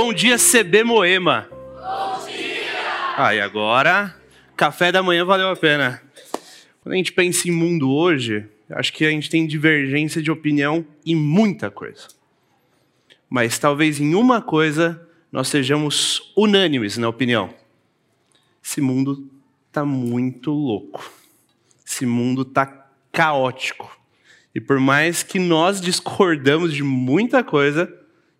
[0.00, 1.48] Bom dia, CB Moema.
[1.50, 3.16] Bom dia.
[3.16, 4.14] Ah, e agora,
[4.56, 6.00] café da manhã valeu a pena.
[6.80, 10.86] Quando a gente pensa em mundo hoje, acho que a gente tem divergência de opinião
[11.04, 12.06] em muita coisa.
[13.28, 17.52] Mas talvez em uma coisa nós sejamos unânimes na opinião.
[18.62, 19.28] Esse mundo
[19.66, 21.12] está muito louco.
[21.84, 24.00] Esse mundo está caótico.
[24.54, 27.92] E por mais que nós discordamos de muita coisa,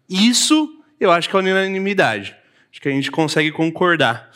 [0.09, 2.34] isso eu acho que é unanimidade.
[2.70, 4.30] Acho que a gente consegue concordar.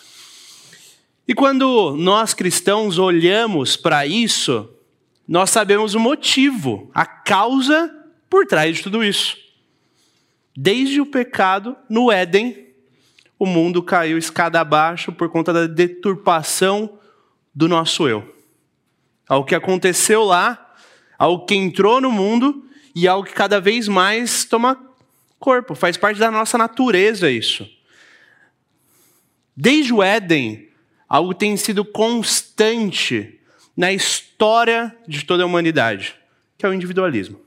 [1.27, 4.69] E quando nós cristãos olhamos para isso,
[5.27, 7.95] nós sabemos o motivo, a causa
[8.29, 9.37] por trás de tudo isso.
[10.57, 12.69] Desde o pecado no Éden,
[13.39, 16.99] o mundo caiu escada abaixo por conta da deturpação
[17.55, 18.35] do nosso eu.
[19.29, 20.75] Algo que aconteceu lá,
[21.19, 24.75] algo que entrou no mundo e algo que cada vez mais toma
[25.43, 27.69] corpo, faz parte da nossa natureza isso.
[29.57, 30.69] Desde o Éden,
[31.09, 33.41] algo tem sido constante
[33.77, 36.15] na história de toda a humanidade,
[36.57, 37.41] que é o individualismo.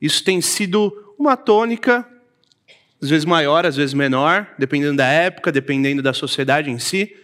[0.00, 2.06] Isso tem sido uma tônica,
[3.02, 7.16] às vezes maior, às vezes menor, dependendo da época, dependendo da sociedade em si,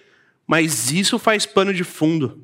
[0.46, 2.40] mas isso faz pano de fundo.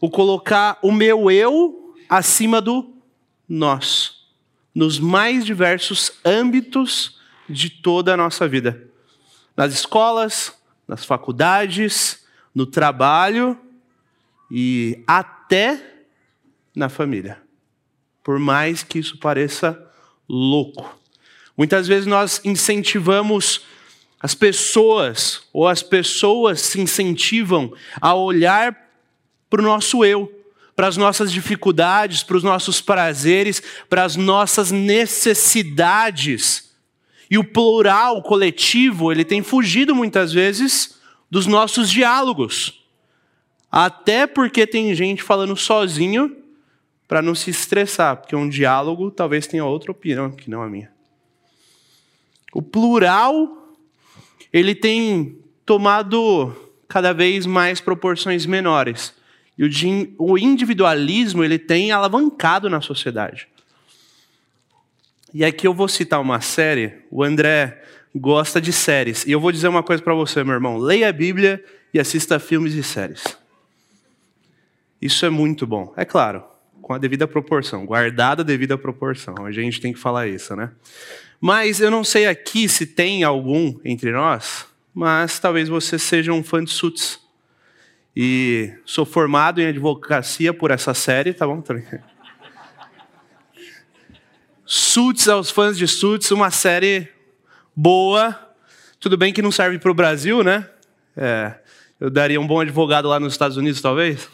[0.00, 2.94] O colocar o meu eu acima do
[3.48, 4.23] nós
[4.74, 8.88] nos mais diversos âmbitos de toda a nossa vida.
[9.56, 10.52] Nas escolas,
[10.88, 13.58] nas faculdades, no trabalho
[14.50, 15.80] e até
[16.74, 17.40] na família.
[18.22, 19.80] Por mais que isso pareça
[20.28, 20.98] louco.
[21.56, 23.64] Muitas vezes nós incentivamos
[24.18, 28.74] as pessoas, ou as pessoas se incentivam a olhar
[29.50, 30.43] para o nosso eu
[30.76, 36.72] para as nossas dificuldades, para os nossos prazeres, para as nossas necessidades.
[37.30, 40.98] E o plural coletivo, ele tem fugido muitas vezes
[41.30, 42.84] dos nossos diálogos.
[43.70, 46.36] Até porque tem gente falando sozinho
[47.08, 50.90] para não se estressar, porque um diálogo talvez tenha outra opinião que não a minha.
[52.52, 53.74] O plural,
[54.52, 56.54] ele tem tomado
[56.86, 59.12] cada vez mais proporções menores.
[59.56, 59.64] E
[60.18, 63.48] o individualismo ele tem alavancado na sociedade.
[65.32, 66.94] E aqui eu vou citar uma série.
[67.10, 67.82] O André
[68.14, 69.24] gosta de séries.
[69.26, 70.78] E eu vou dizer uma coisa para você, meu irmão.
[70.78, 73.22] Leia a Bíblia e assista filmes e séries.
[75.00, 75.92] Isso é muito bom.
[75.96, 76.42] É claro,
[76.80, 79.34] com a devida proporção, guardada a devida proporção.
[79.44, 80.70] A gente tem que falar isso, né?
[81.40, 86.42] Mas eu não sei aqui se tem algum entre nós, mas talvez você seja um
[86.42, 87.20] fã de Suits.
[88.16, 91.62] E sou formado em advocacia por essa série, tá bom?
[94.64, 97.08] Suits aos fãs de Suits, uma série
[97.74, 98.38] boa.
[99.00, 100.68] Tudo bem que não serve para o Brasil, né?
[101.16, 101.54] É,
[101.98, 104.28] eu daria um bom advogado lá nos Estados Unidos, talvez.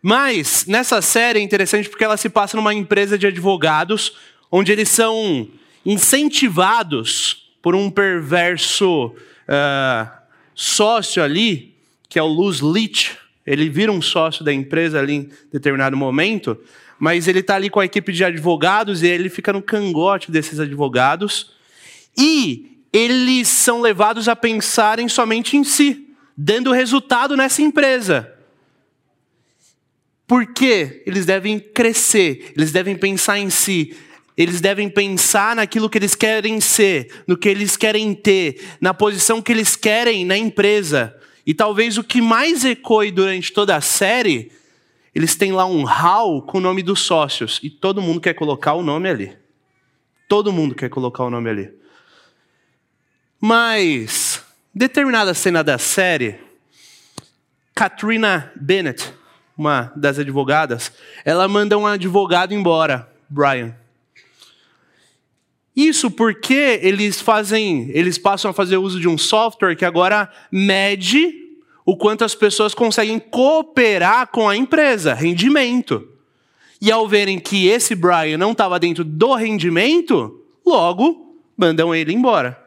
[0.00, 4.16] Mas nessa série é interessante porque ela se passa numa empresa de advogados,
[4.50, 5.48] onde eles são
[5.84, 10.10] incentivados por um perverso uh,
[10.54, 11.77] sócio ali
[12.08, 16.58] que é o Luz Leach, ele vira um sócio da empresa ali em determinado momento,
[16.98, 20.60] mas ele está ali com a equipe de advogados e ele fica no cangote desses
[20.60, 21.52] advogados
[22.16, 28.32] e eles são levados a pensarem somente em si, dando resultado nessa empresa.
[30.26, 33.96] Porque eles devem crescer, eles devem pensar em si,
[34.36, 39.40] eles devem pensar naquilo que eles querem ser, no que eles querem ter, na posição
[39.40, 41.17] que eles querem na empresa.
[41.48, 44.52] E talvez o que mais ecoe durante toda a série,
[45.14, 47.58] eles têm lá um hall com o nome dos sócios.
[47.62, 49.34] E todo mundo quer colocar o nome ali.
[50.28, 51.72] Todo mundo quer colocar o nome ali.
[53.40, 54.44] Mas,
[54.74, 56.38] determinada cena da série,
[57.74, 59.10] Katrina Bennett,
[59.56, 60.92] uma das advogadas,
[61.24, 63.74] ela manda um advogado embora, Brian.
[65.78, 71.54] Isso porque eles fazem, eles passam a fazer uso de um software que agora mede
[71.86, 76.08] o quanto as pessoas conseguem cooperar com a empresa, rendimento.
[76.80, 82.60] E ao verem que esse Brian não estava dentro do rendimento, logo mandam ele embora.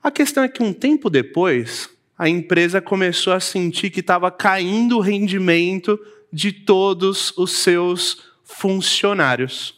[0.00, 4.98] A questão é que um tempo depois, a empresa começou a sentir que estava caindo
[4.98, 5.98] o rendimento
[6.32, 9.74] de todos os seus funcionários.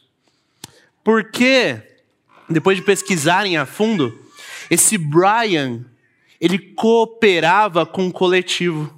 [1.02, 1.94] Por quê?
[2.49, 4.19] Depois de pesquisarem a fundo,
[4.70, 5.85] esse Brian,
[6.41, 8.93] ele cooperava com o coletivo.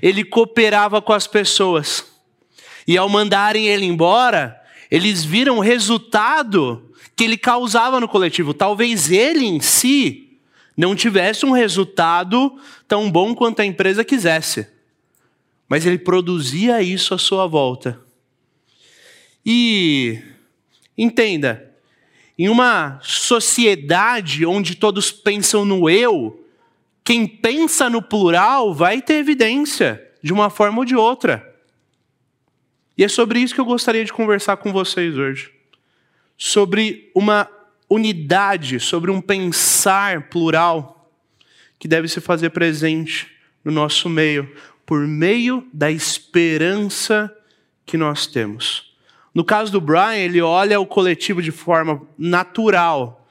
[0.00, 2.04] Ele cooperava com as pessoas.
[2.86, 4.60] E ao mandarem ele embora,
[4.92, 8.52] Eles viram o resultado que ele causava no coletivo.
[8.52, 10.36] Talvez ele em si
[10.76, 14.66] não tivesse um resultado tão bom quanto a empresa quisesse,
[15.66, 17.98] mas ele produzia isso à sua volta.
[19.46, 20.20] E
[20.96, 21.71] entenda,
[22.38, 26.44] em uma sociedade onde todos pensam no eu,
[27.04, 31.52] quem pensa no plural vai ter evidência de uma forma ou de outra.
[32.96, 35.50] E é sobre isso que eu gostaria de conversar com vocês hoje.
[36.36, 37.48] Sobre uma
[37.88, 41.10] unidade, sobre um pensar plural
[41.78, 43.30] que deve se fazer presente
[43.64, 44.50] no nosso meio,
[44.86, 47.34] por meio da esperança
[47.84, 48.91] que nós temos.
[49.34, 53.26] No caso do Brian, ele olha o coletivo de forma natural.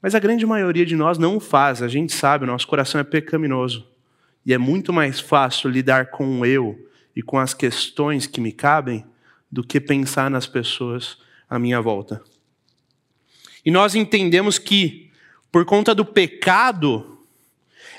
[0.00, 3.04] Mas a grande maioria de nós não faz, a gente sabe, o nosso coração é
[3.04, 3.86] pecaminoso.
[4.44, 6.78] E é muito mais fácil lidar com o eu
[7.14, 9.04] e com as questões que me cabem
[9.50, 11.18] do que pensar nas pessoas
[11.50, 12.22] à minha volta.
[13.64, 15.10] E nós entendemos que,
[15.50, 17.18] por conta do pecado,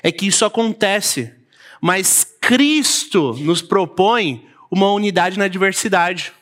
[0.02, 1.34] é que isso acontece.
[1.82, 6.32] Mas Cristo nos propõe uma unidade na diversidade.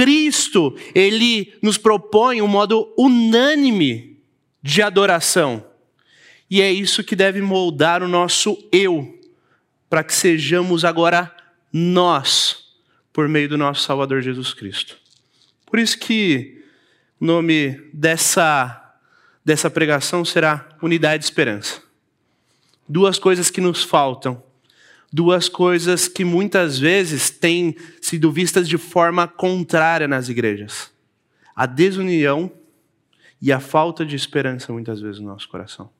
[0.00, 4.18] Cristo, ele nos propõe um modo unânime
[4.62, 5.62] de adoração.
[6.48, 9.20] E é isso que deve moldar o nosso eu,
[9.90, 11.30] para que sejamos agora
[11.70, 12.64] nós,
[13.12, 14.96] por meio do nosso Salvador Jesus Cristo.
[15.66, 16.64] Por isso que
[17.20, 18.94] o nome dessa,
[19.44, 21.82] dessa pregação será Unidade e Esperança.
[22.88, 24.42] Duas coisas que nos faltam,
[25.12, 30.90] duas coisas que muitas vezes têm sido vistas de forma contrária nas igrejas:
[31.54, 32.52] a desunião
[33.40, 35.90] e a falta de esperança, muitas vezes, no nosso coração.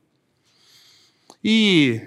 [1.43, 2.01] E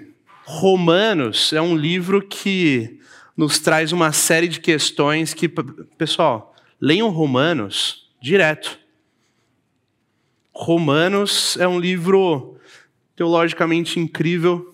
[0.44, 3.00] Romanos é um livro que
[3.36, 8.78] nos traz uma série de questões que, pessoal, leiam Romanos direto.
[10.52, 12.56] Romanos é um livro
[13.16, 14.73] teologicamente incrível.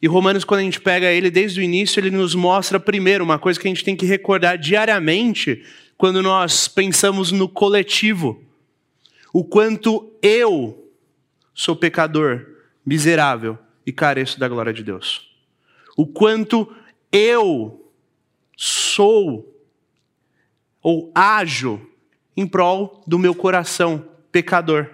[0.00, 3.38] E Romanos, quando a gente pega ele desde o início, ele nos mostra primeiro uma
[3.38, 5.64] coisa que a gente tem que recordar diariamente
[5.96, 8.42] quando nós pensamos no coletivo:
[9.32, 10.90] o quanto eu
[11.54, 12.46] sou pecador,
[12.84, 15.30] miserável, e careço da glória de Deus.
[15.96, 16.70] O quanto
[17.10, 17.90] eu
[18.56, 19.54] sou
[20.82, 21.80] ou ajo
[22.36, 24.88] em prol do meu coração pecador.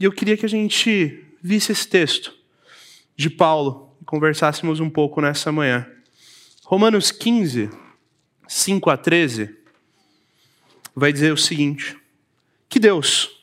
[0.00, 2.35] E eu queria que a gente visse esse texto
[3.16, 5.86] de Paulo e conversássemos um pouco nessa manhã.
[6.64, 7.70] Romanos 15,
[8.46, 9.56] 5 a 13,
[10.94, 11.96] vai dizer o seguinte:
[12.68, 13.36] Que Deus,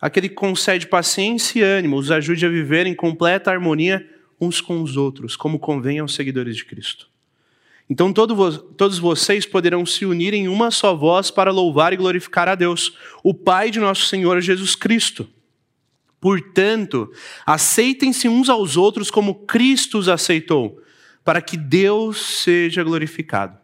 [0.00, 4.08] Aquele que concede paciência e ânimo, os ajude a viver em completa harmonia
[4.40, 7.08] uns com os outros, como convém aos seguidores de Cristo.
[7.90, 12.46] Então todo, todos vocês poderão se unir em uma só voz para louvar e glorificar
[12.46, 15.28] a Deus, o Pai de nosso Senhor Jesus Cristo.
[16.20, 17.12] Portanto,
[17.46, 20.82] aceitem-se uns aos outros como Cristo os aceitou,
[21.24, 23.58] para que Deus seja glorificado.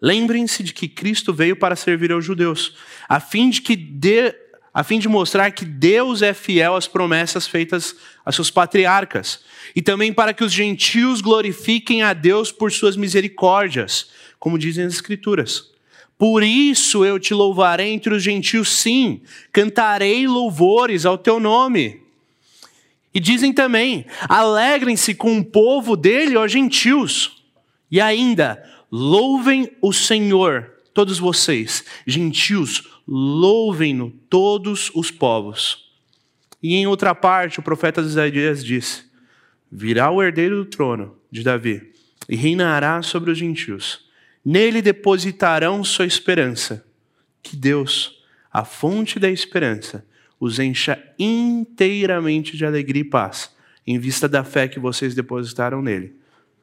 [0.00, 2.74] Lembrem-se de que Cristo veio para servir aos judeus,
[3.08, 4.34] a fim de que de,
[4.72, 9.44] a fim de mostrar que Deus é fiel às promessas feitas a seus patriarcas,
[9.76, 14.94] e também para que os gentios glorifiquem a Deus por suas misericórdias, como dizem as
[14.94, 15.70] Escrituras.
[16.20, 22.02] Por isso eu te louvarei entre os gentios, sim, cantarei louvores ao teu nome.
[23.14, 27.42] E dizem também: alegrem-se com o povo dele, ó gentios.
[27.90, 35.90] E ainda, louvem o Senhor, todos vocês, gentios, louvem-no todos os povos.
[36.62, 39.04] E em outra parte, o profeta Isaías disse:
[39.72, 41.94] Virá o herdeiro do trono de Davi
[42.28, 44.09] e reinará sobre os gentios.
[44.44, 46.84] Nele depositarão sua esperança.
[47.42, 50.04] Que Deus, a fonte da esperança,
[50.38, 53.54] os encha inteiramente de alegria e paz,
[53.86, 56.16] em vista da fé que vocês depositaram nele,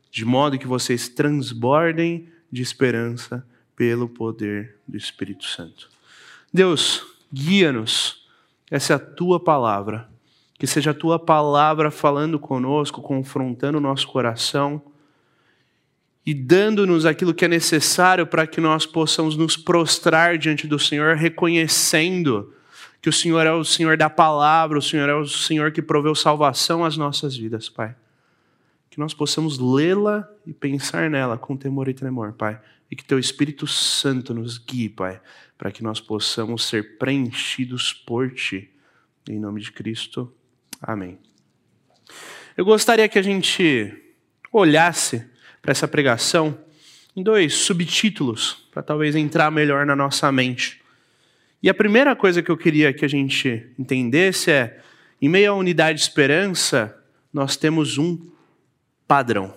[0.09, 5.89] de modo que vocês transbordem de esperança pelo poder do Espírito Santo.
[6.51, 8.25] Deus, guia-nos.
[8.71, 10.09] Essa é a tua palavra.
[10.57, 14.81] Que seja a tua palavra falando conosco, confrontando o nosso coração
[16.27, 21.15] e dando-nos aquilo que é necessário para que nós possamos nos prostrar diante do Senhor,
[21.15, 22.53] reconhecendo
[23.01, 26.13] que o Senhor é o Senhor da palavra, o Senhor é o Senhor que proveu
[26.13, 27.95] salvação às nossas vidas, Pai.
[28.89, 32.59] Que nós possamos lê-la e pensar nela com temor e tremor, Pai.
[32.91, 35.21] E que Teu Espírito Santo nos guie, Pai
[35.57, 38.69] para que nós possamos ser preenchidos por Ti.
[39.27, 40.31] Em nome de Cristo.
[40.81, 41.17] Amém.
[42.55, 44.15] Eu gostaria que a gente
[44.51, 45.27] olhasse
[45.67, 46.57] para essa pregação
[47.13, 50.81] em dois subtítulos, para talvez entrar melhor na nossa mente.
[51.61, 54.79] E a primeira coisa que eu queria que a gente entendesse é:
[55.21, 56.97] em meio à unidade de esperança,
[57.33, 58.17] nós temos um
[59.05, 59.53] padrão.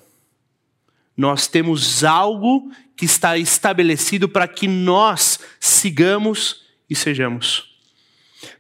[1.17, 7.79] Nós temos algo que está estabelecido para que nós sigamos e sejamos.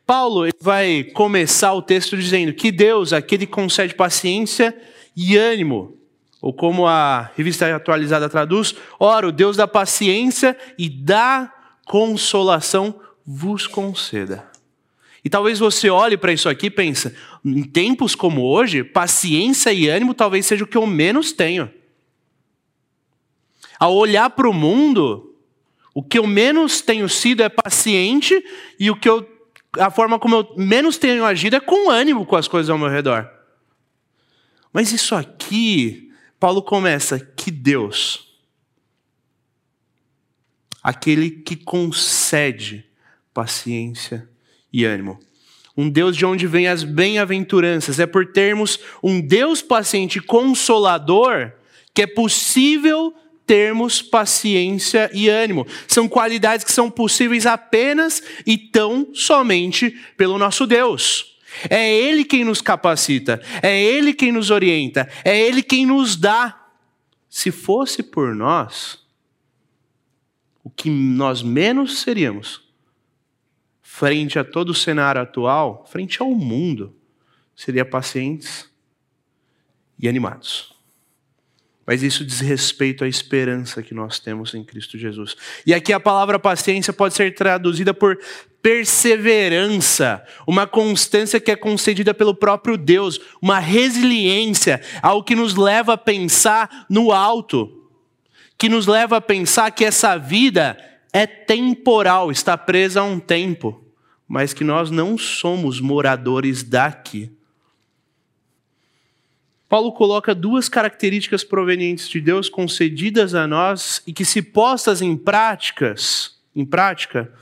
[0.06, 4.72] Paulo vai começar o texto dizendo que Deus, aquele que concede paciência
[5.16, 5.99] e ânimo,
[6.40, 11.52] ou como a revista atualizada traduz, ora, o Deus da paciência e da
[11.84, 14.50] consolação vos conceda.
[15.24, 19.88] E talvez você olhe para isso aqui e pense, em tempos como hoje, paciência e
[19.88, 21.70] ânimo talvez seja o que eu menos tenho.
[23.78, 25.34] Ao olhar para o mundo,
[25.94, 28.42] o que eu menos tenho sido é paciente
[28.78, 29.28] e o que eu,
[29.78, 32.88] a forma como eu menos tenho agido é com ânimo com as coisas ao meu
[32.88, 33.28] redor.
[34.72, 36.09] Mas isso aqui,
[36.40, 38.26] Paulo começa que Deus,
[40.82, 42.86] aquele que concede
[43.34, 44.26] paciência
[44.72, 45.20] e ânimo.
[45.76, 48.00] Um Deus de onde vem as bem-aventuranças.
[48.00, 51.52] É por termos um Deus paciente e consolador
[51.94, 53.14] que é possível
[53.46, 55.66] termos paciência e ânimo.
[55.86, 61.38] São qualidades que são possíveis apenas e tão somente pelo nosso Deus.
[61.68, 66.56] É Ele quem nos capacita, é Ele quem nos orienta, é Ele quem nos dá.
[67.28, 69.04] Se fosse por nós,
[70.64, 72.68] o que nós menos seríamos
[73.82, 76.96] frente a todo o cenário atual, frente ao mundo,
[77.54, 78.70] seria pacientes
[79.98, 80.74] e animados.
[81.86, 85.36] Mas isso diz respeito à esperança que nós temos em Cristo Jesus.
[85.66, 88.18] E aqui a palavra paciência pode ser traduzida por
[88.62, 95.94] perseverança, uma constância que é concedida pelo próprio Deus, uma resiliência, algo que nos leva
[95.94, 97.88] a pensar no alto,
[98.58, 100.76] que nos leva a pensar que essa vida
[101.12, 103.80] é temporal, está presa a um tempo
[104.30, 107.32] mas que nós não somos moradores daqui.
[109.68, 115.16] Paulo coloca duas características provenientes de Deus concedidas a nós e que se postas em
[115.16, 117.34] práticas, em prática,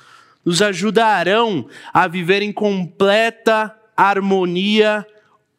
[0.48, 5.06] nos ajudarão a viver em completa harmonia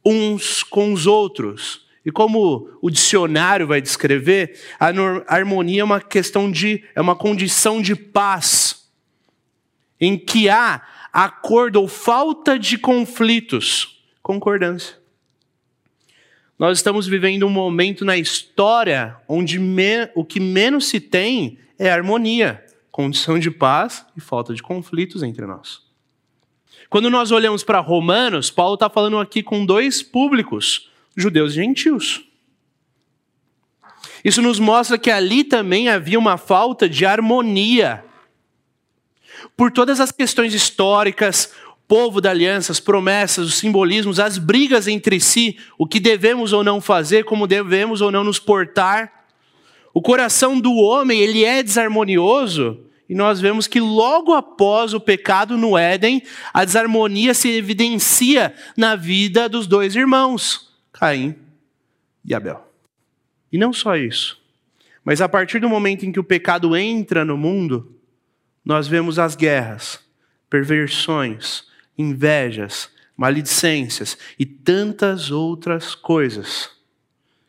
[0.03, 1.86] uns com os outros.
[2.03, 4.88] E como o dicionário vai descrever, a
[5.27, 8.89] harmonia é uma questão de é uma condição de paz
[10.01, 10.81] em que há
[11.13, 14.98] acordo ou falta de conflitos, concordância.
[16.58, 19.60] Nós estamos vivendo um momento na história onde
[20.15, 22.65] o que menos se tem é harmonia,
[22.99, 25.81] condição de paz e falta de conflitos entre nós.
[26.89, 32.25] Quando nós olhamos para Romanos, Paulo está falando aqui com dois públicos, judeus e gentios.
[34.21, 38.03] Isso nos mostra que ali também havia uma falta de harmonia
[39.55, 41.53] por todas as questões históricas,
[41.87, 46.65] povo da aliança, as promessas, os simbolismos, as brigas entre si, o que devemos ou
[46.65, 49.25] não fazer, como devemos ou não nos portar.
[49.93, 55.57] O coração do homem, ele é desarmonioso, e nós vemos que logo após o pecado
[55.57, 56.21] no Éden,
[56.53, 61.35] a desarmonia se evidencia na vida dos dois irmãos, Caim
[62.23, 62.63] e Abel.
[63.51, 64.39] E não só isso,
[65.03, 67.95] mas a partir do momento em que o pecado entra no mundo,
[68.63, 69.99] nós vemos as guerras,
[70.47, 71.63] perversões,
[71.97, 76.69] invejas, maledicências e tantas outras coisas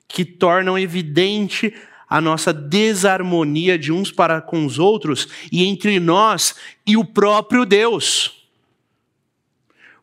[0.09, 1.75] que tornam evidente
[2.11, 7.65] a nossa desarmonia de uns para com os outros e entre nós e o próprio
[7.65, 8.49] Deus.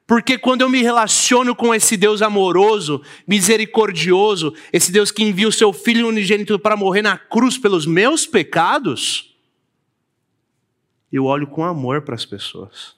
[0.08, 5.52] Porque quando eu me relaciono com esse Deus amoroso, misericordioso, esse Deus que envia o
[5.52, 9.36] seu Filho unigênito para morrer na cruz pelos meus pecados,
[11.12, 12.96] eu olho com amor para as pessoas.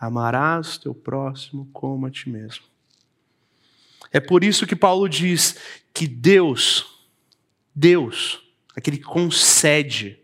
[0.00, 2.62] Amarás teu próximo como a ti mesmo.
[4.12, 5.56] É por isso que Paulo diz
[5.92, 6.97] que Deus,
[7.78, 8.40] Deus,
[8.74, 10.18] aquele que concede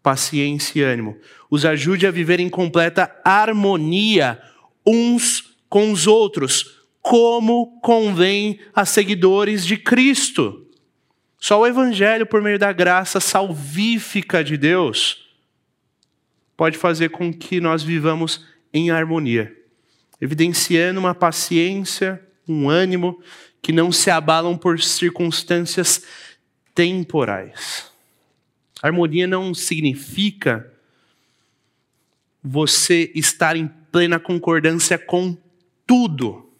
[0.00, 1.18] paciência e ânimo,
[1.50, 4.40] os ajude a viver em completa harmonia
[4.86, 10.64] uns com os outros, como convém a seguidores de Cristo.
[11.40, 15.26] Só o Evangelho, por meio da graça salvífica de Deus,
[16.56, 19.52] pode fazer com que nós vivamos em harmonia,
[20.20, 23.20] evidenciando uma paciência, um ânimo
[23.60, 26.04] que não se abalam por circunstâncias
[26.74, 27.90] temporais.
[28.82, 30.70] Harmonia não significa
[32.42, 35.36] você estar em plena concordância com
[35.86, 36.50] tudo.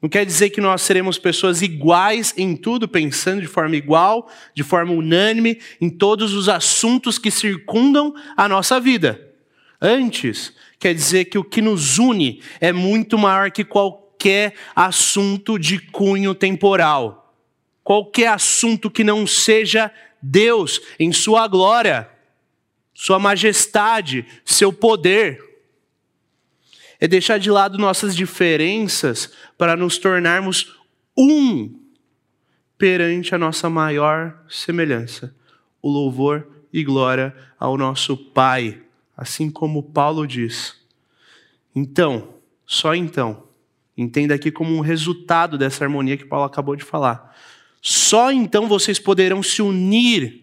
[0.00, 4.64] Não quer dizer que nós seremos pessoas iguais em tudo, pensando de forma igual, de
[4.64, 9.32] forma unânime, em todos os assuntos que circundam a nossa vida.
[9.80, 15.78] Antes, quer dizer que o que nos une é muito maior que qualquer assunto de
[15.78, 17.21] cunho temporal.
[17.84, 22.08] Qualquer assunto que não seja Deus em sua glória,
[22.94, 25.52] sua majestade, seu poder
[27.00, 30.78] é deixar de lado nossas diferenças para nos tornarmos
[31.18, 31.80] um
[32.78, 35.34] perante a nossa maior semelhança,
[35.82, 38.80] o louvor e glória ao nosso Pai,
[39.16, 40.80] assim como Paulo diz.
[41.74, 42.34] Então,
[42.64, 43.48] só então,
[43.96, 47.31] entenda aqui como um resultado dessa harmonia que Paulo acabou de falar.
[47.82, 50.42] Só então vocês poderão se unir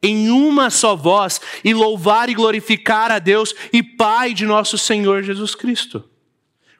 [0.00, 5.24] em uma só voz e louvar e glorificar a Deus e Pai de nosso Senhor
[5.24, 6.08] Jesus Cristo.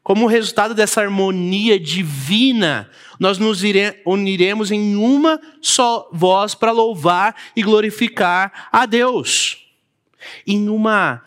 [0.04, 3.62] Como resultado dessa harmonia divina, nós nos
[4.04, 9.66] uniremos em uma só voz para louvar e glorificar a Deus.
[10.46, 11.20] Em uma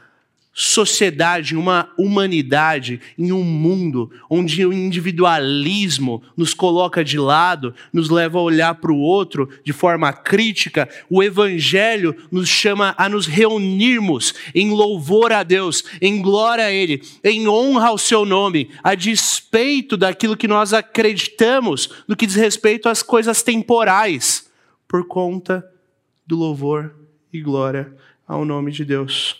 [0.61, 8.37] sociedade, uma humanidade, em um mundo onde o individualismo nos coloca de lado, nos leva
[8.37, 14.33] a olhar para o outro de forma crítica, o Evangelho nos chama a nos reunirmos
[14.53, 19.95] em louvor a Deus, em glória a Ele, em honra ao Seu nome, a despeito
[19.95, 24.51] daquilo que nós acreditamos no que diz respeito às coisas temporais,
[24.89, 25.65] por conta
[26.27, 26.93] do louvor
[27.31, 27.95] e glória
[28.27, 29.38] ao nome de Deus.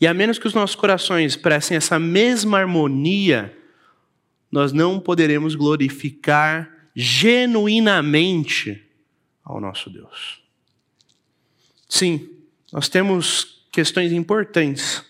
[0.00, 3.56] E a menos que os nossos corações expressem essa mesma harmonia,
[4.50, 8.82] nós não poderemos glorificar genuinamente
[9.44, 10.42] ao nosso Deus.
[11.88, 12.28] Sim,
[12.72, 15.04] nós temos questões importantes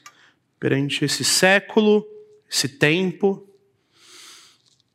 [0.58, 2.06] perante esse século,
[2.50, 3.46] esse tempo,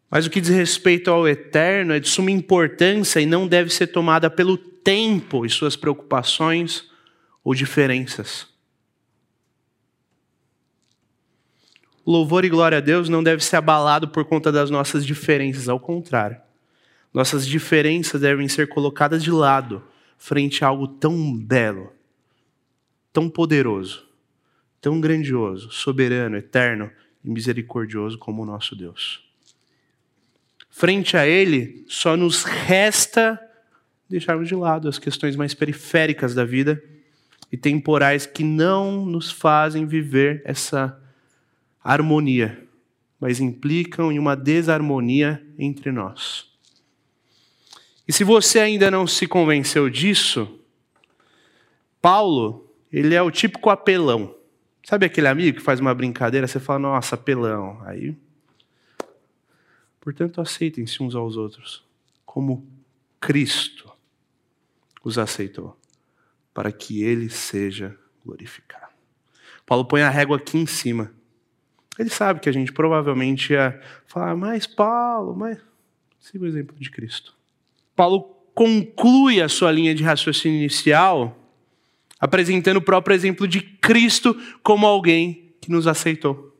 [0.09, 3.87] mas o que diz respeito ao eterno é de suma importância e não deve ser
[3.87, 6.89] tomada pelo tempo e suas preocupações
[7.41, 8.50] ou diferenças.
[12.11, 15.79] Louvor e glória a Deus não deve ser abalado por conta das nossas diferenças, ao
[15.79, 16.37] contrário.
[17.13, 19.83] Nossas diferenças devem ser colocadas de lado
[20.17, 21.91] frente a algo tão belo,
[23.11, 24.07] tão poderoso,
[24.79, 26.91] tão grandioso, soberano, eterno
[27.23, 29.23] e misericordioso como o nosso Deus.
[30.69, 33.39] Frente a Ele, só nos resta
[34.07, 36.83] deixarmos de lado as questões mais periféricas da vida
[37.51, 41.00] e temporais que não nos fazem viver essa
[41.83, 42.67] harmonia,
[43.19, 46.49] mas implicam em uma desarmonia entre nós.
[48.07, 50.59] E se você ainda não se convenceu disso,
[52.01, 54.35] Paulo, ele é o típico apelão.
[54.83, 57.81] Sabe aquele amigo que faz uma brincadeira, você fala, nossa, apelão.
[57.85, 58.17] Aí,
[59.99, 61.83] portanto, aceitem-se uns aos outros,
[62.25, 62.67] como
[63.19, 63.91] Cristo
[65.03, 65.77] os aceitou,
[66.53, 68.91] para que ele seja glorificado.
[69.65, 71.13] Paulo põe a régua aqui em cima.
[72.01, 75.57] Ele sabe que a gente provavelmente ia falar, mas Paulo, mas.
[76.19, 77.33] Siga o exemplo de Cristo.
[77.95, 78.21] Paulo
[78.53, 81.37] conclui a sua linha de raciocínio inicial
[82.19, 86.55] apresentando o próprio exemplo de Cristo como alguém que nos aceitou.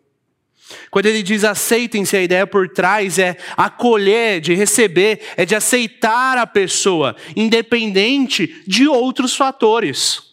[0.90, 6.38] Quando ele diz aceitem-se, a ideia por trás é acolher, de receber, é de aceitar
[6.38, 10.31] a pessoa, independente de outros fatores.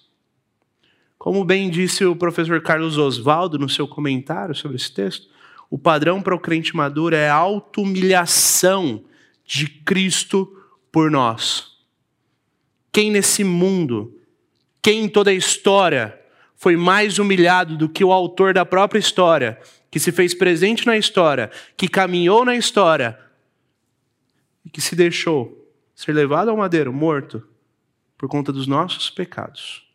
[1.19, 5.29] Como bem disse o professor Carlos Oswaldo no seu comentário sobre esse texto,
[5.69, 9.05] o padrão para o crente maduro é a auto-humilhação
[9.45, 10.57] de Cristo
[10.93, 11.77] por nós.
[12.93, 14.17] Quem nesse mundo,
[14.81, 16.19] quem em toda a história
[16.55, 20.97] foi mais humilhado do que o autor da própria história, que se fez presente na
[20.97, 23.19] história, que caminhou na história
[24.65, 27.43] e que se deixou ser levado ao madeiro, morto,
[28.17, 29.88] por conta dos nossos pecados?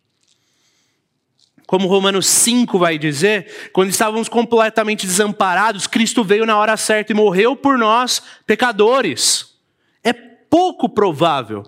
[1.65, 7.15] Como Romanos 5 vai dizer, quando estávamos completamente desamparados, Cristo veio na hora certa e
[7.15, 9.55] morreu por nós, pecadores.
[10.03, 11.63] É pouco provável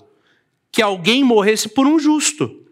[0.71, 2.63] que alguém morresse por um justo,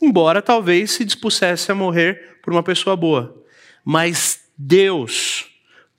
[0.00, 3.36] embora talvez se dispusesse a morrer por uma pessoa boa.
[3.84, 5.46] Mas Deus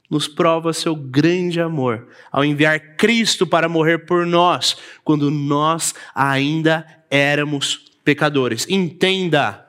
[0.10, 6.86] nos prova seu grande amor ao enviar Cristo para morrer por nós, quando nós ainda
[7.10, 8.66] éramos pecadores.
[8.70, 9.66] Entenda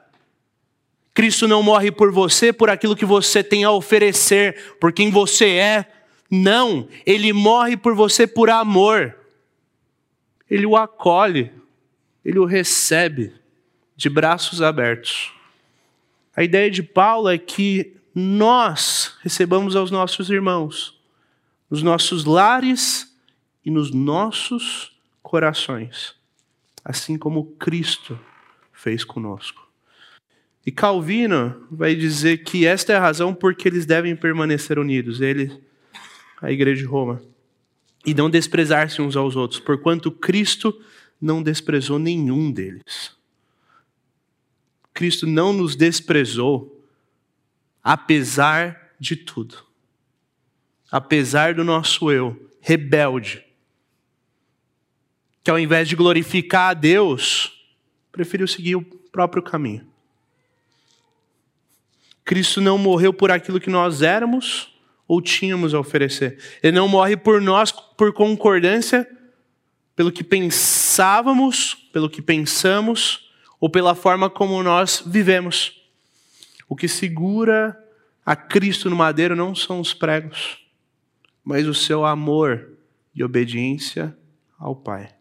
[1.15, 5.57] Cristo não morre por você por aquilo que você tem a oferecer, por quem você
[5.57, 5.93] é.
[6.31, 9.17] Não, ele morre por você por amor.
[10.51, 11.53] Ele o acolhe,
[12.25, 13.33] ele o recebe
[13.97, 15.33] de braços abertos.
[16.35, 21.01] A ideia de Paulo é que nós recebamos aos nossos irmãos
[21.73, 23.17] nos nossos lares
[23.65, 26.15] e nos nossos corações,
[26.85, 28.21] assim como Cristo
[28.75, 29.67] fez conosco.
[30.65, 35.21] E Calvino vai dizer que esta é a razão por que eles devem permanecer unidos,
[35.21, 35.61] ele,
[36.41, 37.23] a Igreja de Roma,
[38.07, 40.81] e não desprezar-se uns aos outros, porquanto Cristo
[41.21, 43.17] não desprezou nenhum deles.
[44.95, 46.85] Cristo não nos desprezou,
[47.83, 49.65] apesar de tudo.
[50.91, 53.45] Apesar do nosso eu rebelde,
[55.43, 57.67] que ao invés de glorificar a Deus,
[58.13, 59.92] preferiu seguir o próprio caminho.
[62.25, 64.73] Cristo não morreu por aquilo que nós éramos
[65.07, 66.39] ou tínhamos a oferecer.
[66.63, 69.09] Ele não morre por nós por concordância,
[69.95, 73.31] pelo que pensávamos, pelo que pensamos
[73.61, 75.83] ou pela forma como nós vivemos.
[76.69, 77.79] O que segura
[78.25, 80.59] a Cristo no madeiro não são os pregos,
[81.45, 82.71] mas o seu amor
[83.15, 84.17] e obediência
[84.59, 85.13] ao Pai.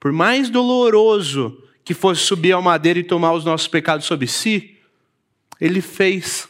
[0.00, 4.71] Por mais doloroso que fosse subir ao madeiro e tomar os nossos pecados sobre si,
[5.62, 6.48] ele fez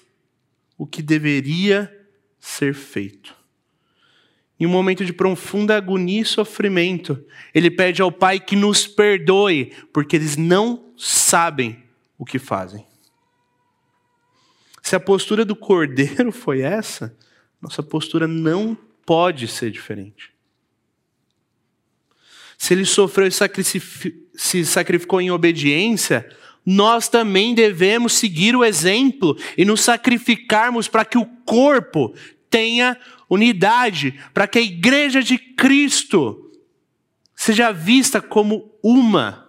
[0.79, 1.95] o que deveria
[2.41, 3.37] ser feito.
[4.59, 7.23] Em um momento de profunda agonia e sofrimento,
[7.53, 11.85] ele pede ao Pai que nos perdoe, porque eles não sabem
[12.17, 12.87] o que fazem.
[14.83, 17.15] Se a postura do cordeiro foi essa,
[17.61, 20.33] nossa postura não pode ser diferente.
[22.57, 26.27] Se ele sofreu e se sacrificou em obediência,
[26.65, 32.15] nós também devemos seguir o exemplo e nos sacrificarmos para que o corpo
[32.49, 32.99] tenha
[33.29, 36.53] unidade, para que a igreja de Cristo
[37.35, 39.49] seja vista como uma.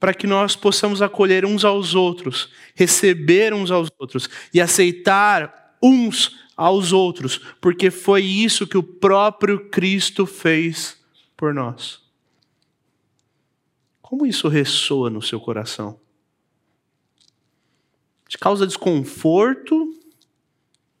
[0.00, 6.40] Para que nós possamos acolher uns aos outros, receber uns aos outros e aceitar uns
[6.56, 10.98] aos outros, porque foi isso que o próprio Cristo fez
[11.36, 12.01] por nós.
[14.12, 15.98] Como isso ressoa no seu coração?
[18.28, 19.98] Te causa desconforto,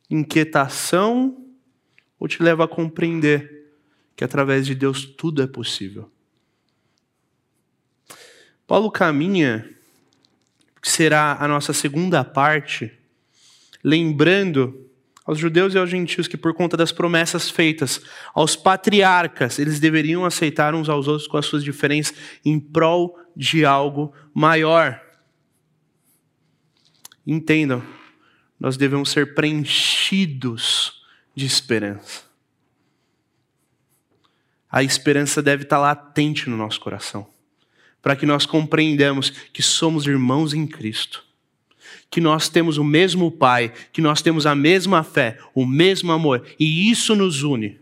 [0.08, 1.46] inquietação
[2.18, 3.70] ou te leva a compreender
[4.16, 6.10] que através de Deus tudo é possível?
[8.66, 9.68] Paulo caminha,
[10.80, 12.98] que será a nossa segunda parte,
[13.84, 14.90] lembrando
[15.24, 18.00] aos judeus e aos gentios que, por conta das promessas feitas
[18.34, 23.64] aos patriarcas, eles deveriam aceitar uns aos outros com as suas diferenças em prol de
[23.64, 25.00] algo maior.
[27.26, 27.82] Entendam,
[28.58, 31.02] nós devemos ser preenchidos
[31.34, 32.24] de esperança.
[34.70, 37.28] A esperança deve estar latente no nosso coração,
[38.00, 41.31] para que nós compreendamos que somos irmãos em Cristo
[42.12, 46.44] que nós temos o mesmo Pai, que nós temos a mesma fé, o mesmo amor,
[46.60, 47.80] e isso nos une.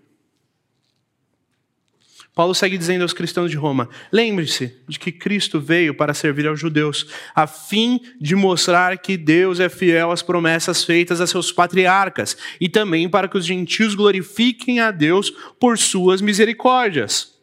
[2.33, 6.61] Paulo segue dizendo aos cristãos de Roma: lembre-se de que Cristo veio para servir aos
[6.61, 12.37] judeus, a fim de mostrar que Deus é fiel às promessas feitas a seus patriarcas,
[12.61, 17.35] e também para que os gentios glorifiquem a Deus por suas misericórdias.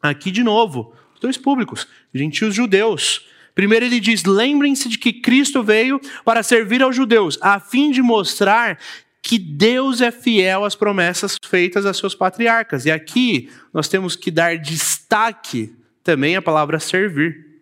[0.00, 3.30] Aqui de novo, dois públicos, gentios judeus.
[3.54, 8.02] Primeiro ele diz: lembrem-se de que Cristo veio para servir aos judeus, a fim de
[8.02, 8.78] mostrar
[9.20, 12.86] que Deus é fiel às promessas feitas a seus patriarcas.
[12.86, 17.60] E aqui nós temos que dar destaque também à palavra servir.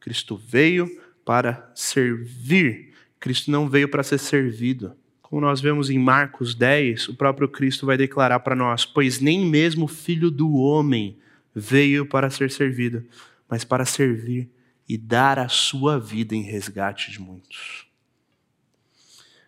[0.00, 0.88] Cristo veio
[1.24, 2.92] para servir.
[3.20, 4.92] Cristo não veio para ser servido.
[5.20, 9.44] Como nós vemos em Marcos 10, o próprio Cristo vai declarar para nós: Pois nem
[9.44, 11.18] mesmo o filho do homem
[11.54, 13.04] veio para ser servido,
[13.46, 14.48] mas para servir
[14.88, 17.86] e dar a sua vida em resgate de muitos.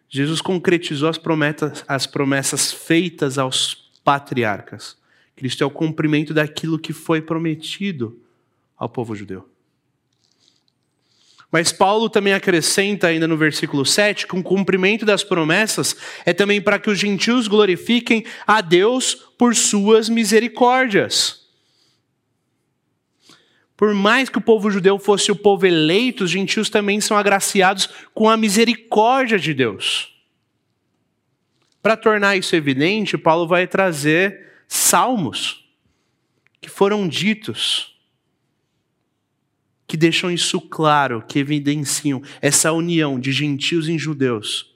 [0.09, 4.99] Jesus concretizou as promessas, as promessas feitas aos patriarcas.
[5.37, 8.21] Cristo é o cumprimento daquilo que foi prometido
[8.77, 9.49] ao povo judeu.
[11.51, 16.61] Mas Paulo também acrescenta ainda no versículo 7 que o cumprimento das promessas é também
[16.61, 21.40] para que os gentios glorifiquem a Deus por suas misericórdias.
[23.81, 27.89] Por mais que o povo judeu fosse o povo eleito, os gentios também são agraciados
[28.13, 30.15] com a misericórdia de Deus.
[31.81, 35.67] Para tornar isso evidente, Paulo vai trazer salmos
[36.61, 37.99] que foram ditos,
[39.87, 44.75] que deixam isso claro, que evidenciam essa união de gentios e judeus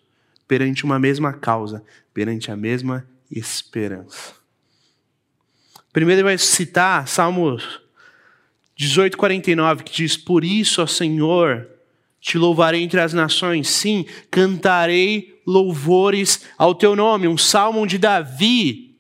[0.49, 4.33] perante uma mesma causa, perante a mesma esperança.
[5.93, 7.84] Primeiro ele vai citar Salmos
[8.77, 11.69] 18:49 que diz: "Por isso, ó Senhor,
[12.25, 17.29] te louvarei entre as nações, sim, cantarei louvores ao teu nome.
[17.29, 18.97] Um salmo de Davi,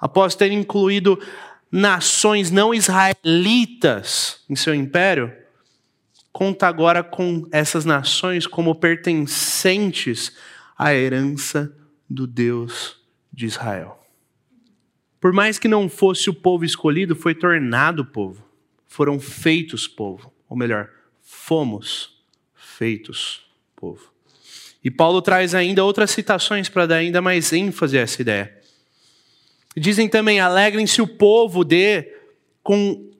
[0.00, 1.20] após ter incluído
[1.70, 5.30] nações não israelitas em seu império,
[6.32, 10.34] conta agora com essas nações como pertencentes
[10.76, 11.76] à herança
[12.08, 12.96] do Deus
[13.30, 14.00] de Israel.
[15.20, 18.51] Por mais que não fosse o povo escolhido, foi tornado povo.
[18.92, 20.30] Foram feitos povo.
[20.50, 20.90] Ou melhor,
[21.22, 22.22] fomos
[22.54, 23.40] feitos
[23.74, 24.12] povo.
[24.84, 28.54] E Paulo traz ainda outras citações para dar ainda mais ênfase a essa ideia.
[29.74, 32.06] Dizem também: alegrem-se o povo de
[32.62, 33.10] com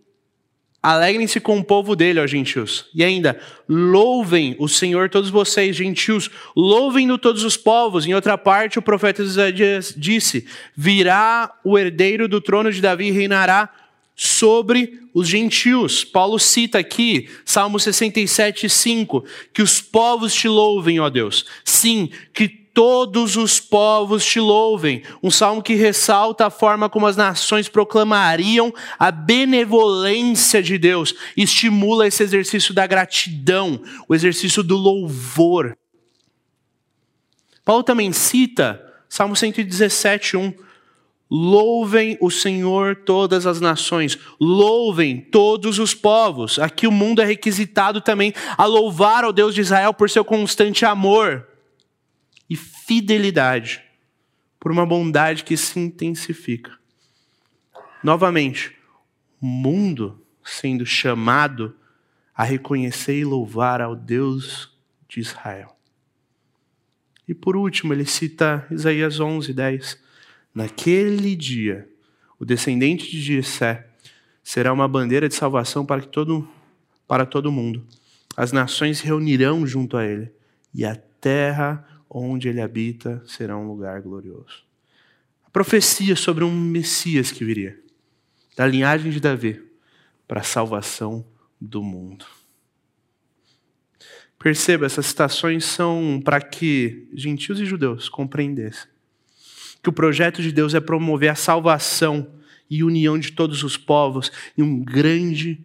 [0.82, 2.86] Alegrem-se com o povo dele, ó gentios.
[2.92, 6.28] E ainda, louvem o Senhor todos vocês, gentios.
[6.56, 8.04] Louvem-no todos os povos.
[8.04, 10.44] Em outra parte, o profeta Isaías disse:
[10.76, 13.70] Virá o herdeiro do trono de Davi e reinará
[14.14, 16.04] sobre os gentios.
[16.04, 21.44] Paulo cita aqui, Salmo 67, 5, que os povos te louvem, ó Deus.
[21.64, 25.02] Sim, que todos os povos te louvem.
[25.22, 32.06] Um salmo que ressalta a forma como as nações proclamariam a benevolência de Deus, estimula
[32.06, 35.76] esse exercício da gratidão, o exercício do louvor.
[37.64, 40.54] Paulo também cita Salmo 117, 1.
[41.34, 46.58] Louvem o Senhor todas as nações, louvem todos os povos.
[46.58, 50.84] Aqui o mundo é requisitado também a louvar ao Deus de Israel por seu constante
[50.84, 51.48] amor
[52.50, 53.82] e fidelidade,
[54.60, 56.78] por uma bondade que se intensifica.
[58.04, 58.76] Novamente,
[59.40, 61.74] o mundo sendo chamado
[62.36, 64.70] a reconhecer e louvar ao Deus
[65.08, 65.74] de Israel.
[67.26, 70.01] E por último, ele cita Isaías 11, 10.
[70.54, 71.88] Naquele dia,
[72.38, 73.88] o descendente de Jessé
[74.42, 76.46] será uma bandeira de salvação para, que todo,
[77.08, 77.86] para todo mundo.
[78.36, 80.30] As nações reunirão junto a ele,
[80.74, 84.64] e a terra onde ele habita será um lugar glorioso.
[85.46, 87.78] A profecia sobre um Messias que viria,
[88.54, 89.62] da linhagem de Davi,
[90.28, 91.24] para a salvação
[91.58, 92.26] do mundo.
[94.38, 98.91] Perceba, essas citações são para que gentios e judeus compreendessem
[99.82, 102.26] que o projeto de Deus é promover a salvação
[102.70, 105.60] e união de todos os povos em um grande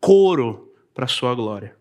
[0.00, 1.74] coro para a sua glória.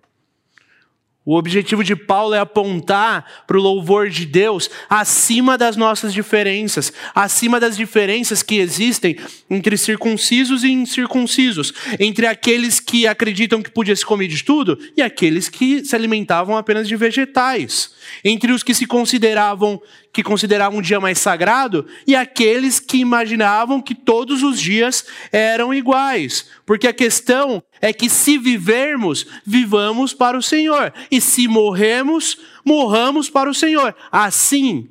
[1.24, 6.91] O objetivo de Paulo é apontar para o louvor de Deus acima das nossas diferenças,
[7.13, 9.15] acima das diferenças que existem
[9.48, 15.02] entre circuncisos e incircuncisos, entre aqueles que acreditam que podia se comer de tudo e
[15.02, 17.94] aqueles que se alimentavam apenas de vegetais,
[18.26, 19.80] entre os que se consideravam
[20.13, 25.74] que consideravam um dia mais sagrado e aqueles que imaginavam que todos os dias eram
[25.74, 26.50] iguais.
[26.65, 33.30] Porque a questão é que se vivermos, vivamos para o Senhor, e se morremos, morramos
[33.30, 33.95] para o Senhor.
[34.12, 34.89] Assim,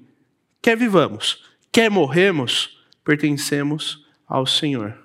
[0.62, 4.98] quer vivamos, quer morremos, pertencemos ao Senhor.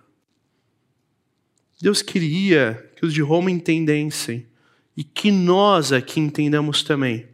[1.82, 4.48] Deus queria que os de Roma entendessem
[4.96, 7.28] e que nós aqui entendamos também.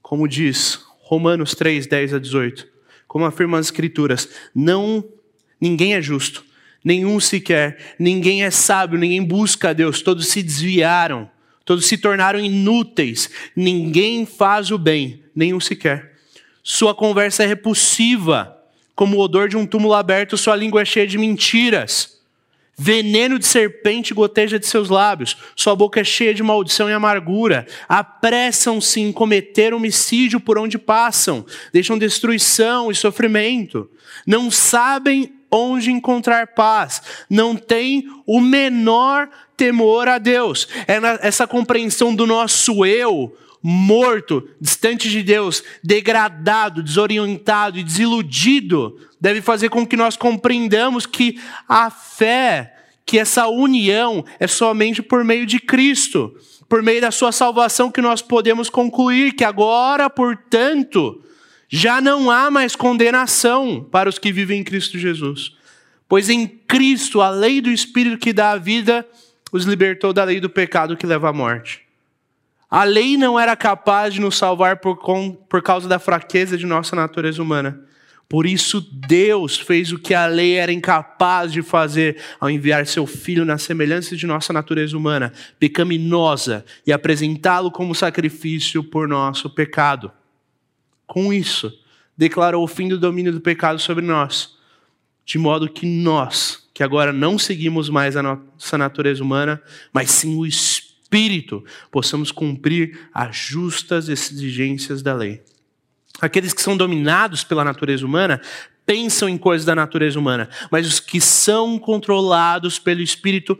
[0.00, 2.68] Como diz Romanos 3, 10 a 18.
[3.08, 5.04] Como afirmam as Escrituras, não,
[5.60, 6.44] ninguém é justo,
[6.84, 11.28] nenhum sequer, ninguém é sábio, ninguém busca a Deus, todos se desviaram,
[11.64, 16.12] todos se tornaram inúteis, ninguém faz o bem, nenhum sequer.
[16.62, 18.56] Sua conversa é repulsiva,
[18.94, 22.19] como o odor de um túmulo aberto, sua língua é cheia de mentiras.
[22.82, 27.66] Veneno de serpente goteja de seus lábios, sua boca é cheia de maldição e amargura.
[27.86, 33.86] Apressam-se em cometer homicídio por onde passam, deixam destruição e sofrimento.
[34.26, 40.66] Não sabem onde encontrar paz, não têm o menor temor a Deus.
[40.88, 49.42] É essa compreensão do nosso eu morto, distante de Deus, degradado, desorientado e desiludido, deve
[49.42, 55.44] fazer com que nós compreendamos que a fé, que essa união é somente por meio
[55.44, 56.34] de Cristo,
[56.68, 61.22] por meio da sua salvação que nós podemos concluir que agora, portanto,
[61.68, 65.52] já não há mais condenação para os que vivem em Cristo Jesus.
[66.08, 69.06] Pois em Cristo, a lei do Espírito que dá a vida,
[69.52, 71.82] os libertou da lei do pecado que leva à morte.
[72.70, 74.96] A lei não era capaz de nos salvar por,
[75.48, 77.84] por causa da fraqueza de nossa natureza humana.
[78.30, 83.04] Por isso, Deus fez o que a lei era incapaz de fazer ao enviar seu
[83.04, 90.12] filho na semelhança de nossa natureza humana, pecaminosa, e apresentá-lo como sacrifício por nosso pecado.
[91.08, 91.76] Com isso,
[92.16, 94.56] declarou o fim do domínio do pecado sobre nós,
[95.26, 99.60] de modo que nós, que agora não seguimos mais a nossa natureza humana,
[99.92, 105.42] mas sim o Espírito, possamos cumprir as justas exigências da lei.
[106.20, 108.40] Aqueles que são dominados pela natureza humana
[108.84, 113.58] pensam em coisas da natureza humana, mas os que são controlados pelo Espírito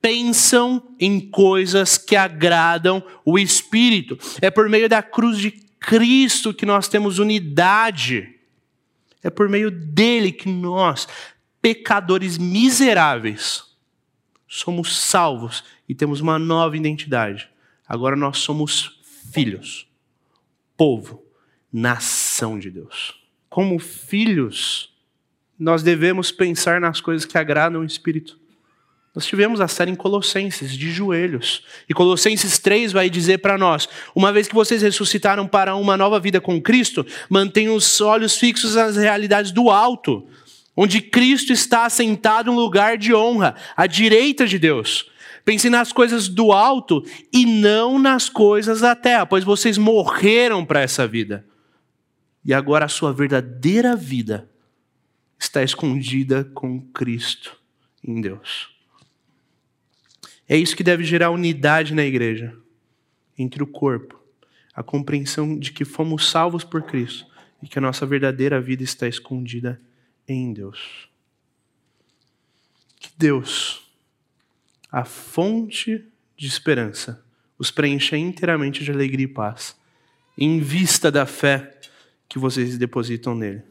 [0.00, 4.18] pensam em coisas que agradam o Espírito.
[4.40, 8.36] É por meio da cruz de Cristo que nós temos unidade.
[9.22, 11.08] É por meio dele que nós,
[11.60, 13.64] pecadores miseráveis,
[14.46, 17.48] somos salvos e temos uma nova identidade.
[17.88, 19.00] Agora nós somos
[19.32, 19.88] filhos,
[20.76, 21.25] povo,
[21.76, 23.14] nação de Deus.
[23.50, 24.88] Como filhos,
[25.58, 28.38] nós devemos pensar nas coisas que agradam o Espírito.
[29.14, 31.64] Nós tivemos a série em Colossenses, de joelhos.
[31.86, 36.18] E Colossenses 3 vai dizer para nós: uma vez que vocês ressuscitaram para uma nova
[36.18, 40.26] vida com Cristo, mantenham os olhos fixos nas realidades do alto,
[40.74, 45.10] onde Cristo está sentado em lugar de honra, à direita de Deus.
[45.44, 50.80] Pense nas coisas do alto e não nas coisas da terra, pois vocês morreram para
[50.80, 51.44] essa vida.
[52.46, 54.48] E agora a sua verdadeira vida
[55.36, 57.60] está escondida com Cristo
[58.04, 58.72] em Deus.
[60.48, 62.56] É isso que deve gerar unidade na igreja,
[63.36, 64.22] entre o corpo,
[64.72, 67.26] a compreensão de que fomos salvos por Cristo
[67.60, 69.82] e que a nossa verdadeira vida está escondida
[70.28, 71.08] em Deus.
[73.00, 73.90] Que Deus,
[74.88, 76.06] a fonte
[76.36, 77.24] de esperança,
[77.58, 79.76] os preencha inteiramente de alegria e paz,
[80.38, 81.75] em vista da fé
[82.28, 83.62] que vocês depositam nele.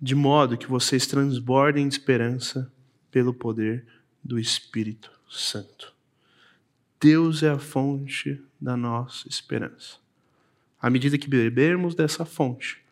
[0.00, 2.72] De modo que vocês transbordem de esperança
[3.10, 3.86] pelo poder
[4.22, 5.94] do Espírito Santo.
[7.00, 9.98] Deus é a fonte da nossa esperança.
[10.80, 12.82] À medida que bebermos dessa fonte,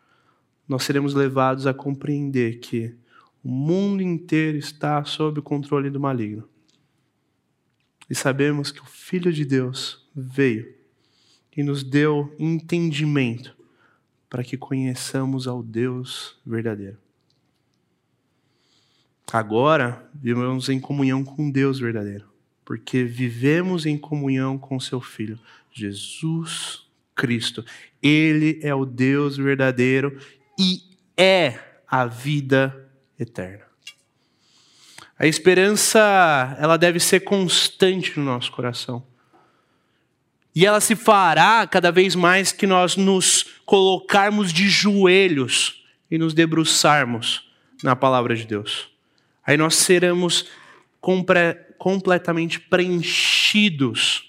[0.69, 2.95] nós seremos levados a compreender que
[3.43, 6.49] o mundo inteiro está sob o controle do maligno.
[8.11, 10.78] E sabemos que o Filho de Deus veio
[11.59, 13.53] e nos deu entendimento
[14.31, 16.97] para que conheçamos ao Deus verdadeiro.
[19.33, 22.29] Agora vivemos em comunhão com Deus verdadeiro,
[22.65, 25.37] porque vivemos em comunhão com seu Filho,
[25.73, 27.65] Jesus Cristo.
[28.01, 30.17] Ele é o Deus verdadeiro
[30.57, 30.83] e
[31.17, 33.65] é a vida eterna.
[35.19, 39.05] A esperança, ela deve ser constante no nosso coração.
[40.55, 46.35] E ela se fará cada vez mais que nós nos colocarmos de joelhos e nos
[46.35, 47.49] debruçarmos
[47.83, 48.89] na palavra de Deus.
[49.47, 50.47] Aí nós seremos
[51.79, 54.29] completamente preenchidos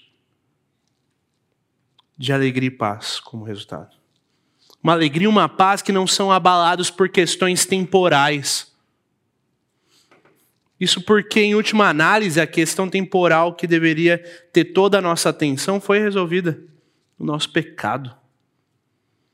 [2.16, 3.96] de alegria e paz como resultado.
[4.82, 8.69] Uma alegria e uma paz que não são abalados por questões temporais.
[10.80, 14.18] Isso porque, em última análise, a questão temporal que deveria
[14.50, 16.58] ter toda a nossa atenção foi resolvida.
[17.18, 18.16] O nosso pecado.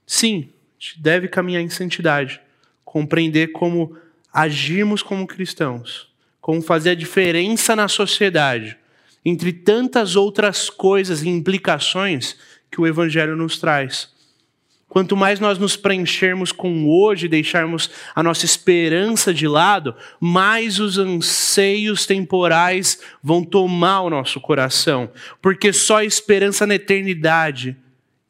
[0.04, 2.40] Sim, a gente deve caminhar em santidade,
[2.84, 3.96] compreender como
[4.32, 8.76] agirmos como cristãos, como fazer a diferença na sociedade,
[9.24, 12.36] entre tantas outras coisas e implicações
[12.70, 14.15] que o Evangelho nos traz.
[14.88, 20.96] Quanto mais nós nos preenchermos com hoje, deixarmos a nossa esperança de lado, mais os
[20.96, 25.10] anseios temporais vão tomar o nosso coração,
[25.42, 27.76] porque só a esperança na eternidade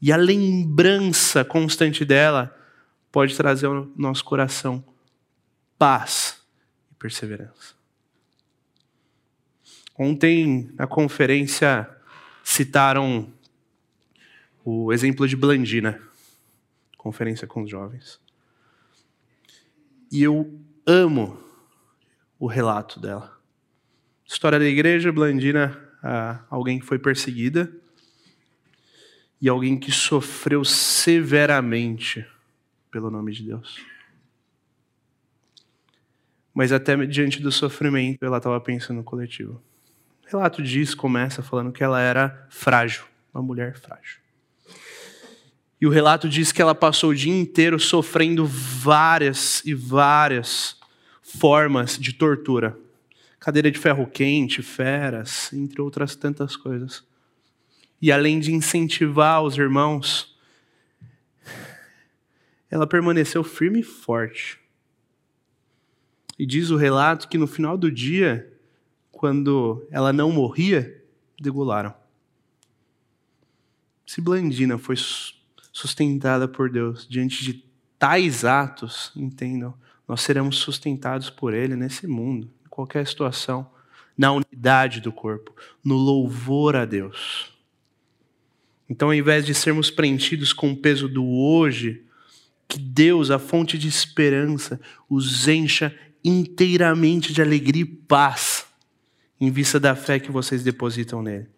[0.00, 2.54] e a lembrança constante dela
[3.12, 4.84] pode trazer ao nosso coração
[5.78, 6.40] paz
[6.90, 7.74] e perseverança.
[9.98, 11.88] Ontem, na conferência,
[12.44, 13.32] citaram
[14.64, 15.98] o exemplo de Blandina,
[17.06, 18.20] conferência com os jovens.
[20.10, 21.38] E eu amo
[22.38, 23.38] o relato dela.
[24.26, 25.80] História da igreja, Blandina,
[26.50, 27.72] alguém que foi perseguida
[29.40, 32.26] e alguém que sofreu severamente
[32.90, 33.96] pelo nome de Deus
[36.56, 39.62] mas até diante do sofrimento ela estava pensando no coletivo.
[40.24, 44.25] O relato diz, começa falando que ela era frágil, uma mulher frágil.
[45.80, 50.76] E o relato diz que ela passou o dia inteiro sofrendo várias e várias
[51.22, 52.78] formas de tortura.
[53.38, 57.04] Cadeira de ferro quente, feras, entre outras tantas coisas.
[58.00, 60.36] E além de incentivar os irmãos,
[62.70, 64.58] ela permaneceu firme e forte
[66.38, 68.52] e diz o relato que no final do dia,
[69.10, 71.02] quando ela não morria,
[71.40, 71.94] degolaram.
[74.06, 74.96] Se Blandina foi
[75.76, 77.62] sustentada por Deus diante de
[77.98, 79.74] tais atos, entendam,
[80.08, 83.70] nós seremos sustentados por Ele nesse mundo, em qualquer situação,
[84.16, 85.54] na unidade do corpo,
[85.84, 87.52] no louvor a Deus.
[88.88, 92.06] Então, ao invés de sermos preenchidos com o peso do hoje,
[92.66, 98.64] que Deus, a fonte de esperança, os encha inteiramente de alegria e paz
[99.38, 101.48] em vista da fé que vocês depositam nele.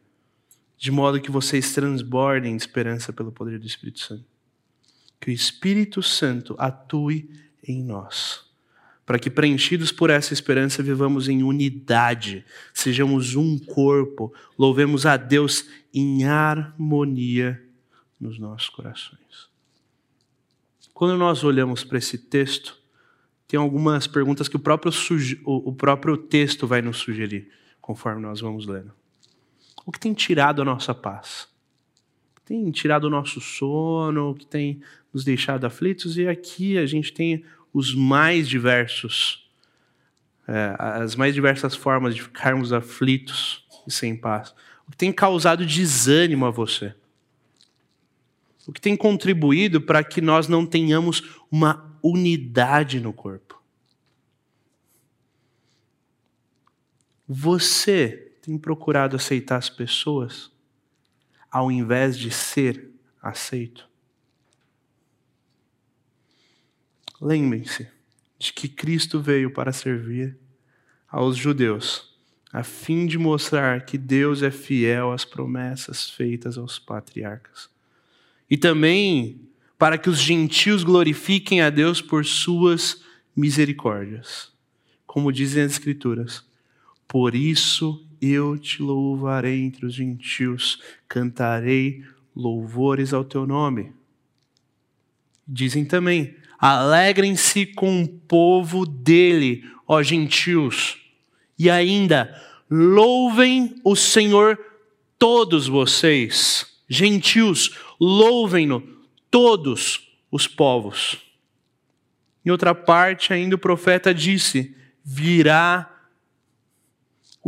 [0.79, 4.25] De modo que vocês transbordem de esperança pelo poder do Espírito Santo.
[5.21, 7.29] Que o Espírito Santo atue
[7.67, 8.49] em nós
[9.09, 15.67] para que preenchidos por essa esperança vivamos em unidade, sejamos um corpo, louvemos a Deus
[15.95, 17.59] em harmonia
[18.21, 19.49] nos nossos corações.
[20.93, 22.79] Quando nós olhamos para esse texto,
[23.47, 24.93] tem algumas perguntas que o próprio,
[25.43, 27.51] o próprio texto vai nos sugerir,
[27.81, 28.98] conforme nós vamos lendo.
[29.89, 31.49] O que tem tirado a nossa paz?
[32.33, 34.33] O que tem tirado o nosso sono?
[34.33, 34.83] O que tem
[35.15, 36.19] nos deixado aflitos?
[36.19, 39.51] E aqui a gente tem os mais diversos,
[40.47, 44.55] é, as mais diversas formas de ficarmos aflitos e sem paz.
[44.87, 46.95] O que tem causado desânimo a você?
[48.67, 53.59] O que tem contribuído para que nós não tenhamos uma unidade no corpo?
[57.27, 60.51] Você tem procurado aceitar as pessoas
[61.51, 62.89] ao invés de ser
[63.21, 63.87] aceito?
[67.21, 67.87] Lembrem-se
[68.39, 70.39] de que Cristo veio para servir
[71.07, 72.17] aos judeus,
[72.51, 77.69] a fim de mostrar que Deus é fiel às promessas feitas aos patriarcas.
[78.49, 79.47] E também
[79.77, 83.05] para que os gentios glorifiquem a Deus por suas
[83.37, 84.51] misericórdias.
[85.07, 86.43] Como dizem as Escrituras,
[87.07, 92.05] por isso eu te louvarei entre os gentios, cantarei
[92.35, 93.93] louvores ao teu nome.
[95.47, 100.99] Dizem também, Alegrem-se com o povo dele, ó gentios.
[101.57, 102.35] E ainda,
[102.69, 104.59] louvem o Senhor
[105.17, 108.83] todos vocês, gentios, louvem-no
[109.31, 111.19] todos os povos.
[112.45, 115.98] Em outra parte, ainda o profeta disse: virá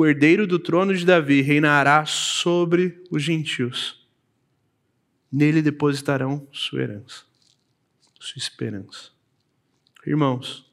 [0.01, 4.07] o herdeiro do trono de Davi, reinará sobre os gentios.
[5.31, 7.31] Nele depositarão sua herança
[8.21, 9.11] sua esperança.
[10.07, 10.71] Irmãos,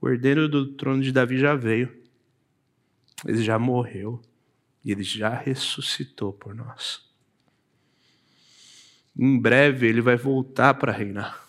[0.00, 1.96] o herdeiro do trono de Davi já veio,
[3.24, 4.20] ele já morreu
[4.84, 7.08] e ele já ressuscitou por nós.
[9.16, 11.46] Em breve ele vai voltar para reinar.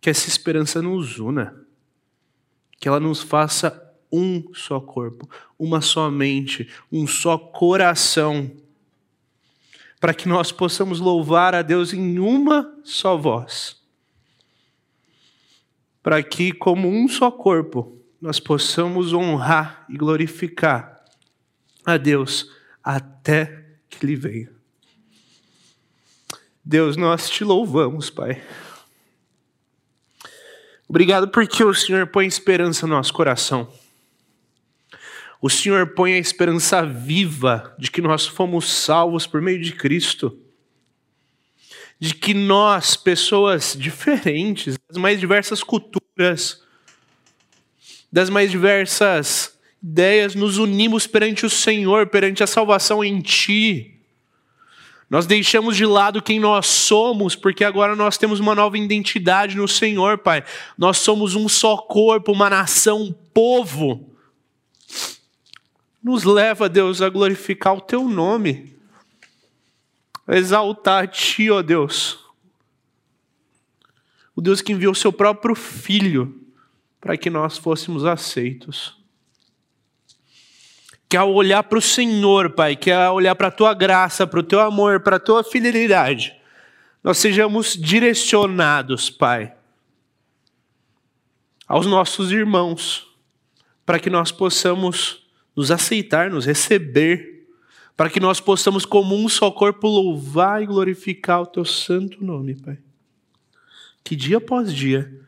[0.00, 1.62] Que essa esperança nos una,
[2.78, 3.70] que ela nos faça
[4.14, 8.50] um só corpo, uma só mente, um só coração
[10.00, 13.82] para que nós possamos louvar a Deus em uma só voz.
[16.02, 21.02] Para que, como um só corpo, nós possamos honrar e glorificar
[21.84, 22.50] a Deus
[22.82, 24.52] até que Ele venha.
[26.62, 28.42] Deus, nós te louvamos, Pai.
[30.86, 33.72] Obrigado porque o Senhor põe esperança no nosso coração
[35.44, 40.38] o Senhor põe a esperança viva de que nós fomos salvos por meio de Cristo.
[42.00, 46.62] De que nós, pessoas diferentes, das mais diversas culturas,
[48.10, 54.00] das mais diversas ideias, nos unimos perante o Senhor, perante a salvação em Ti.
[55.10, 59.68] Nós deixamos de lado quem nós somos, porque agora nós temos uma nova identidade no
[59.68, 60.42] Senhor, Pai.
[60.78, 64.13] Nós somos um só corpo, uma nação, um povo
[66.04, 68.76] nos leva, Deus, a glorificar o teu nome,
[70.26, 72.18] a exaltar a ti, ó Deus.
[74.36, 76.44] O Deus que enviou o seu próprio filho
[77.00, 79.02] para que nós fôssemos aceitos.
[81.08, 84.40] Que ao olhar para o Senhor, Pai, que ao olhar para a tua graça, para
[84.40, 86.34] o teu amor, para a tua fidelidade,
[87.02, 89.54] nós sejamos direcionados, Pai,
[91.66, 93.06] aos nossos irmãos,
[93.86, 95.23] para que nós possamos
[95.56, 97.46] nos aceitar, nos receber,
[97.96, 102.54] para que nós possamos, como um só corpo, louvar e glorificar o teu santo nome,
[102.56, 102.78] Pai.
[104.02, 105.20] Que dia após dia,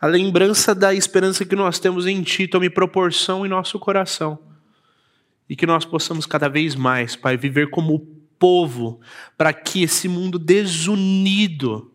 [0.00, 4.38] a lembrança da esperança que nós temos em Ti tome proporção em nosso coração.
[5.48, 8.00] E que nós possamos cada vez mais, Pai, viver como
[8.38, 9.00] povo,
[9.36, 11.92] para que esse mundo desunido,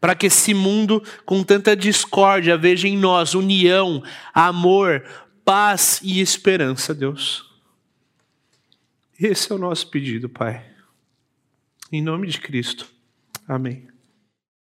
[0.00, 4.02] para que esse mundo com tanta discórdia veja em nós união,
[4.32, 5.04] amor,
[5.48, 7.50] paz e esperança, Deus.
[9.18, 10.62] Esse é o nosso pedido, Pai.
[11.90, 12.86] Em nome de Cristo.
[13.48, 13.88] Amém.